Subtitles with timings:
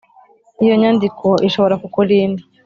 [0.63, 2.41] Iyo nyandiko ishobora kukurinda